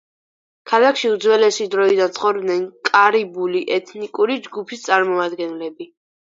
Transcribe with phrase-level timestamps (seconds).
[0.69, 5.93] ქალაქში უძველესი დროიდან ცხოვრობდნენ კარიბული ეთნიკური ჯგუფის წარმომადგენლები.